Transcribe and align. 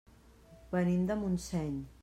Venim 0.71 1.05
de 1.11 1.19
Montseny. 1.21 1.81